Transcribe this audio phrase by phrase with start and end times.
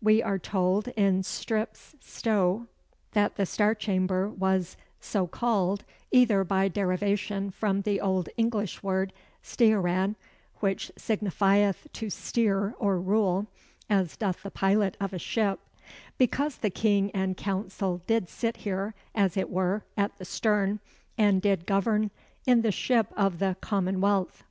[0.00, 2.68] We are told in Strype's Stowe,
[3.12, 9.12] that the Star Chamber was "so called, either by derivation from the old English word
[9.42, 10.16] Steoran,
[10.60, 13.46] which signifieth to steer or rule,
[13.90, 15.60] as doth the pilot of a ship;
[16.16, 20.80] because the King and Council did sit here, as it were, at the stern,
[21.18, 22.10] and did govern
[22.46, 24.44] in the ship of the Commonwealth.